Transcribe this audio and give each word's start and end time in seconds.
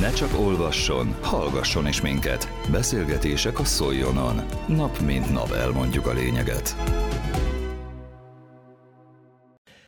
Ne 0.00 0.12
csak 0.12 0.38
olvasson, 0.38 1.14
hallgasson 1.22 1.86
is 1.86 2.00
minket. 2.00 2.48
Beszélgetések 2.70 3.58
a 3.58 3.64
Szoljonon. 3.64 4.40
Nap 4.68 4.98
mint 4.98 5.32
nap 5.32 5.50
elmondjuk 5.50 6.06
a 6.06 6.12
lényeget. 6.12 6.76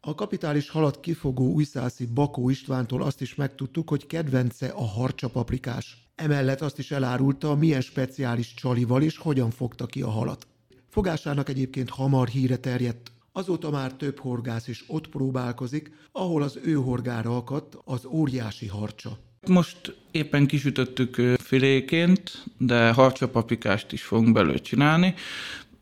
A 0.00 0.14
kapitális 0.14 0.70
halat 0.70 1.00
kifogó 1.00 1.52
újszászi 1.52 2.06
Bakó 2.06 2.48
Istvántól 2.48 3.02
azt 3.02 3.20
is 3.20 3.34
megtudtuk, 3.34 3.88
hogy 3.88 4.06
kedvence 4.06 4.66
a 4.68 4.84
harcsapaprikás. 4.84 6.10
Emellett 6.14 6.60
azt 6.60 6.78
is 6.78 6.90
elárulta, 6.90 7.54
milyen 7.54 7.80
speciális 7.80 8.54
csalival 8.54 9.02
és 9.02 9.18
hogyan 9.18 9.50
fogta 9.50 9.86
ki 9.86 10.02
a 10.02 10.10
halat. 10.10 10.46
Fogásának 10.88 11.48
egyébként 11.48 11.90
hamar 11.90 12.28
híre 12.28 12.56
terjedt. 12.56 13.12
Azóta 13.32 13.70
már 13.70 13.92
több 13.92 14.18
horgász 14.18 14.68
is 14.68 14.84
ott 14.86 15.08
próbálkozik, 15.08 15.90
ahol 16.12 16.42
az 16.42 16.58
ő 16.64 16.74
horgára 16.74 17.36
akadt 17.36 17.78
az 17.84 18.04
óriási 18.04 18.66
harcsa. 18.66 19.18
Most 19.48 19.94
éppen 20.10 20.46
kisütöttük 20.46 21.20
filéként, 21.42 22.44
de 22.58 22.92
harcsapaprikást 22.92 23.92
is 23.92 24.02
fogunk 24.02 24.32
belőle 24.32 24.58
csinálni. 24.58 25.14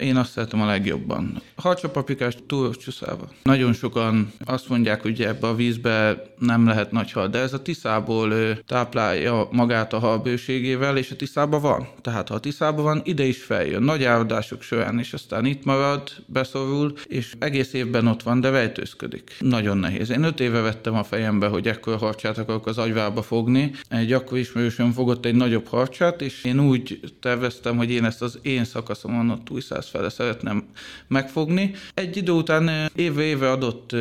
Én 0.00 0.16
azt 0.16 0.30
szeretem 0.30 0.60
a 0.60 0.66
legjobban. 0.66 1.42
Harcsapaprikás 1.56 2.36
túl 2.46 2.77
csúszálva. 2.77 3.28
Nagyon 3.42 3.72
sokan 3.72 4.32
azt 4.45 4.68
mondják, 4.68 5.02
hogy 5.02 5.23
ebbe 5.23 5.46
a 5.46 5.54
vízbe 5.54 6.23
nem 6.38 6.66
lehet 6.66 6.92
nagy 6.92 7.12
hal, 7.12 7.28
de 7.28 7.38
ez 7.38 7.52
a 7.52 7.62
tiszából 7.62 8.32
táplálja 8.66 9.48
magát 9.50 9.92
a 9.92 9.98
hal 9.98 10.18
bőségével, 10.18 10.96
és 10.96 11.10
a 11.10 11.16
tiszában 11.16 11.60
van. 11.60 11.88
Tehát 12.00 12.28
ha 12.28 12.34
a 12.34 12.40
tiszában 12.40 12.84
van, 12.84 13.00
ide 13.04 13.24
is 13.24 13.42
feljön. 13.42 13.82
Nagy 13.82 14.04
áradások 14.04 14.62
során, 14.62 14.98
és 14.98 15.12
aztán 15.12 15.45
itt 15.45 15.64
marad, 15.64 16.10
beszorul, 16.26 16.92
és 17.06 17.34
egész 17.38 17.73
évben 17.73 18.06
ott 18.06 18.23
van, 18.23 18.40
de 18.40 18.51
vejtőzködik. 18.51 19.37
Nagyon 19.38 19.78
nehéz. 19.78 20.10
Én 20.10 20.23
öt 20.23 20.40
éve 20.40 20.60
vettem 20.60 20.95
a 20.95 21.04
fejembe, 21.04 21.46
hogy 21.46 21.68
ekkor 21.68 21.96
harcsát 21.96 22.38
akarok 22.38 22.66
az 22.66 22.78
agyvába 22.78 23.23
fogni. 23.23 23.73
Egy 23.88 24.12
akkor 24.12 24.38
ismerősöm 24.38 24.92
fogott 24.92 25.24
egy 25.24 25.34
nagyobb 25.34 25.66
harcsát, 25.66 26.23
és 26.23 26.45
én 26.45 26.60
úgy 26.60 27.01
terveztem, 27.20 27.76
hogy 27.76 27.90
én 27.90 28.04
ezt 28.04 28.23
az 28.23 28.38
én 28.42 28.64
szakaszomon 28.64 29.30
ott 29.30 29.51
újszáz 29.51 29.90
fele 29.91 30.09
szeretném 30.09 30.65
megfogni. 31.07 31.74
Egy 31.95 32.16
idő 32.16 32.33
után 32.33 32.91
éve-éve 32.95 33.51
adott 33.51 33.97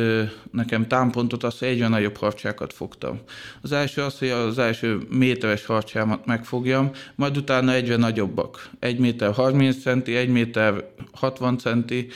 nekem 0.52 0.86
támpontot 0.86 1.44
az, 1.44 1.58
hogy 1.58 1.68
egyre 1.68 1.88
nagyobb 1.88 2.16
harcsákat 2.16 2.72
fogtam. 2.72 3.20
Az 3.62 3.72
első 3.72 4.02
az, 4.02 4.18
hogy 4.18 4.28
az 4.28 4.58
első 4.58 4.98
méteres 5.08 5.66
harcsámat 5.66 6.26
megfogjam, 6.26 6.90
majd 7.14 7.36
utána 7.36 7.72
egyre 7.72 7.96
nagyobbak. 7.96 8.70
1 8.78 8.98
méter 8.98 9.32
30 9.32 9.82
centi, 9.82 10.16
1 10.16 10.28
méter 10.28 10.84
60 11.12 11.58
centi. 11.58 12.08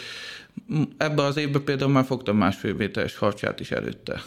Ebben 0.96 1.24
az 1.24 1.36
évben 1.36 1.64
például 1.64 1.90
már 1.90 2.04
fogtam 2.04 2.36
másfél 2.36 2.74
méteres 2.74 3.16
harcsát 3.16 3.60
is 3.60 3.70
előtte. 3.70 4.22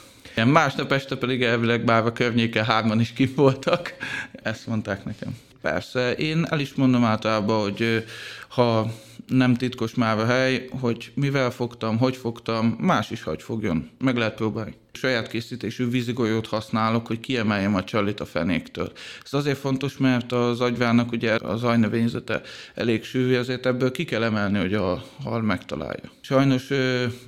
Másnap 0.45 0.92
este 0.92 1.16
pedig 1.16 1.44
elvileg 1.44 1.84
bár 1.84 2.06
a 2.06 2.11
környéken 2.11 2.66
hárman 2.66 3.00
is 3.00 3.14
kim 3.14 3.32
voltak. 3.36 3.95
Ezt 4.32 4.67
mondták 4.67 5.06
nekem. 5.06 5.38
Persze, 5.61 6.11
én 6.11 6.45
el 6.50 6.59
is 6.59 6.73
mondom 6.73 7.04
általában, 7.04 7.61
hogy 7.61 8.06
ha 8.48 8.92
nem 9.28 9.53
titkos 9.53 9.95
már 9.95 10.17
a 10.17 10.25
hely, 10.25 10.67
hogy 10.81 11.11
mivel 11.14 11.52
fogtam, 11.52 11.97
hogy 11.97 12.16
fogtam, 12.16 12.75
más 12.80 13.11
is 13.11 13.23
hogy 13.23 13.42
fogjon. 13.42 13.89
Meg 14.00 14.17
lehet 14.17 14.36
próbálni. 14.36 14.73
Saját 14.92 15.28
készítésű 15.28 15.89
vízigolyót 15.89 16.47
használok, 16.47 17.08
hogy 17.08 17.20
kiemeljem 17.20 17.75
a 17.75 17.83
csalit 17.83 18.20
a 18.20 18.25
fenéktől. 18.25 18.92
Ez 19.23 19.33
azért 19.33 19.58
fontos, 19.58 19.98
mert 19.98 20.31
az 20.31 20.61
agyvának 20.61 21.11
ugye 21.11 21.36
az 21.36 21.64
ajnövényzete 21.64 22.42
elég 22.73 23.03
sűrű, 23.03 23.36
ezért 23.36 23.66
ebből 23.66 23.92
ki 23.92 24.05
kell 24.05 24.23
emelni, 24.23 24.59
hogy 24.59 24.73
a 24.73 25.03
hal 25.23 25.42
megtalálja. 25.42 26.11
Sajnos, 26.22 26.67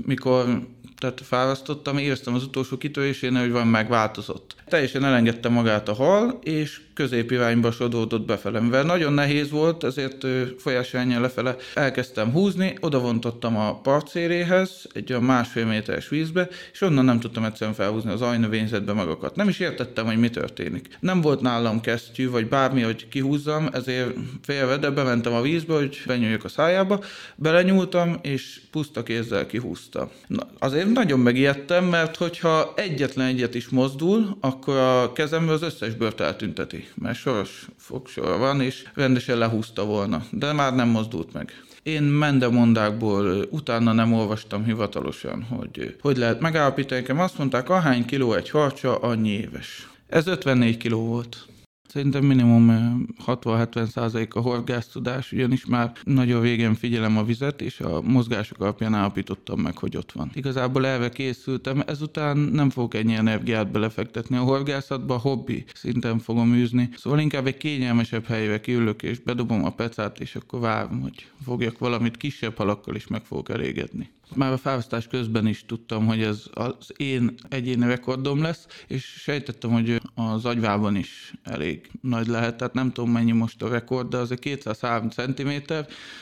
mikor 0.06 0.68
tehát 1.00 1.22
fárasztottam, 1.24 1.98
éreztem 1.98 2.34
az 2.34 2.44
utolsó 2.44 2.78
kitörésénél, 2.78 3.42
hogy 3.42 3.52
van 3.52 3.68
megváltozott. 3.68 4.56
Teljesen 4.68 5.06
elengedte 5.06 5.50
magát 5.50 5.90
a 5.90 5.94
hal, 5.94 6.40
és 6.44 6.82
középirányba 6.94 7.72
sodódott 7.72 8.26
befele. 8.26 8.60
Mivel 8.60 8.84
nagyon 8.84 9.14
nehéz 9.14 9.50
volt, 9.50 9.84
ezért 9.84 10.26
folyásányan 10.58 11.22
lefele 11.22 11.56
elkezdtem 11.74 12.32
húzni, 12.32 12.78
odavontottam 12.80 13.58
a 13.58 13.80
parcéréhez, 13.82 14.88
egy 14.94 15.12
olyan 15.12 15.24
másfél 15.24 15.66
méteres 15.66 16.10
vízbe, 16.10 16.48
és 16.72 16.82
onnan 16.82 17.06
nem 17.06 17.20
tudtam 17.20 17.44
egyszerűen 17.44 17.76
felhúzni 17.76 18.12
az 18.12 18.22
ajnövényzetbe 18.22 18.94
magakat. 18.94 19.36
Nem 19.36 19.48
is 19.48 19.60
értettem, 19.60 20.06
hogy 20.06 20.18
mi 20.18 20.30
történik. 20.30 20.98
Nem 21.00 21.22
volt 21.22 21.42
nálam 21.42 21.82
kesztyű, 21.82 22.30
vagy 22.30 22.48
bármi, 22.48 22.82
hogy 22.82 23.08
kihúzzam, 23.10 23.70
ezért 23.72 24.14
félve, 24.42 24.78
de 24.78 24.90
bementem 24.90 25.34
a 25.34 25.42
vízbe, 25.42 25.74
hogy 25.74 26.02
benyúljak 26.06 26.44
a 26.44 26.50
szájába, 26.50 27.04
belenyúltam, 27.36 28.20
és 28.22 28.62
puszta 28.72 29.04
kézzel 29.04 29.46
kihúztam. 29.46 30.10
Na, 30.28 30.48
azért 30.60 30.89
nagyon 30.92 31.20
megijedtem, 31.20 31.86
mert 31.86 32.16
hogyha 32.16 32.74
egyetlen 32.76 33.28
egyet 33.28 33.56
is 33.56 33.70
mozdul, 33.70 34.38
akkor 34.40 34.76
a 34.76 35.12
kezembe 35.14 35.52
az 35.52 35.62
összes 35.62 35.94
bört 35.94 36.20
eltünteti 36.20 36.88
mert 36.96 37.18
soros 37.18 37.68
fogsora 37.78 38.38
van, 38.38 38.62
és 38.62 38.84
rendesen 38.94 39.38
lehúzta 39.38 39.86
volna, 39.86 40.24
de 40.32 40.54
már 40.54 40.76
nem 40.76 40.88
mozdult 40.88 41.34
meg. 41.34 41.64
Én 41.84 42.04
mendemondákból 42.04 43.48
utána 43.50 43.92
nem 43.94 44.14
olvastam 44.14 44.66
hivatalosan, 44.66 45.44
hogy 45.44 45.96
hogy 46.02 46.18
lehet 46.18 46.40
megállapítani. 46.40 47.02
Nekem 47.02 47.20
azt 47.20 47.38
mondták, 47.38 47.70
ahány 47.70 48.06
kiló 48.06 48.34
egy 48.34 48.50
harcsa, 48.50 48.96
annyi 48.96 49.30
éves. 49.30 49.88
Ez 50.10 50.28
54 50.28 50.78
kiló 50.78 51.06
volt. 51.06 51.48
Szerintem 51.92 52.24
minimum 52.24 53.06
60-70 53.26 53.90
százalék 53.90 54.36
a 54.36 54.42
horgásztudás, 54.42 55.32
ugyanis 55.32 55.66
már 55.66 55.92
nagyon 56.04 56.42
végén 56.42 56.76
figyelem 56.76 57.18
a 57.18 57.24
vizet, 57.24 57.62
és 57.62 57.80
a 57.80 58.02
mozgások 58.02 58.62
alapján 58.62 58.94
állapítottam 58.94 59.60
meg, 59.60 59.78
hogy 59.78 59.98
ott 59.98 60.12
van. 60.12 60.32
Igazából 60.34 60.86
elve 60.86 61.10
készültem, 61.10 61.84
ezután 61.86 62.38
nem 62.38 62.70
fogok 62.70 62.94
ennyi 62.94 63.14
energiát 63.14 63.72
belefektetni 63.72 64.38
a 64.38 64.44
horgászatba, 64.44 65.18
hobbi 65.18 65.66
szinten 65.74 66.20
fogom 66.20 66.54
űzni. 66.54 66.90
Szóval 66.98 67.20
inkább 67.20 67.48
egy 67.48 67.58
kényelmesebb 67.58 68.26
helyre 68.26 68.60
kiülök, 68.62 69.04
és 69.04 69.20
bedobom 69.20 69.66
a 69.66 69.70
pecát, 69.70 70.20
és 70.20 70.36
akkor 70.36 70.60
várom, 70.60 71.02
hogy 71.02 71.28
fogjak 71.44 71.78
valamit 71.78 72.18
kisebb 72.18 72.58
halakkal 72.58 72.96
is 72.96 73.08
meg 73.08 73.24
fogok 73.24 73.50
elégedni. 73.50 74.10
Már 74.36 74.52
a 74.52 74.58
felhasztás 74.58 75.08
közben 75.08 75.48
is 75.48 75.66
tudtam, 75.66 76.06
hogy 76.06 76.22
ez 76.22 76.44
az 76.54 76.94
én 76.98 77.34
egyéni 77.50 77.86
rekordom 77.86 78.42
lesz, 78.42 78.68
és 78.88 79.04
sejtettem, 79.06 79.72
hogy 79.72 80.02
az 80.16 80.46
agyvában 80.46 80.96
is 80.96 81.34
elég 81.44 81.79
nagy 82.02 82.28
lehet, 82.28 82.56
tehát 82.58 82.74
nem 82.74 82.92
tudom 82.92 83.12
mennyi 83.12 83.32
most 83.32 83.62
a 83.64 83.70
rekord, 83.70 84.08
de 84.08 84.18
azért 84.18 84.40
203 84.40 85.10
cm, 85.10 85.52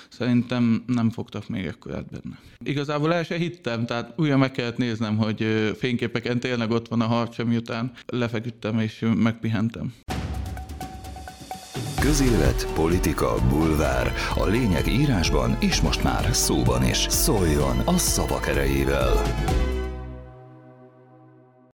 szerintem 0.10 0.84
nem 0.88 1.10
fogtak 1.10 1.50
még 1.50 1.66
ekkorát 1.66 2.06
benne. 2.06 2.40
Igazából 2.64 3.14
el 3.14 3.24
se 3.24 3.36
hittem, 3.36 3.86
tehát 3.86 4.14
újra 4.16 4.38
meg 4.38 4.52
kellett 4.52 4.78
néznem, 4.78 5.18
hogy 5.18 5.72
fényképeken 5.78 6.40
tényleg 6.40 6.72
ott 6.72 6.88
van 6.88 7.02
a 7.02 7.06
harcsa, 7.06 7.46
miután 7.46 7.92
lefeküdtem 8.06 8.80
és 8.80 9.06
megpihentem. 9.16 9.94
Közélet, 12.00 12.68
politika, 12.74 13.36
bulvár. 13.50 14.14
A 14.36 14.46
lényeg 14.46 14.88
írásban 14.88 15.58
és 15.60 15.82
most 15.82 16.04
már 16.04 16.30
szóban 16.36 16.84
is. 16.84 16.98
Szóljon 17.10 17.80
a 17.86 17.98
szavak 17.98 18.48
erejével! 18.48 19.24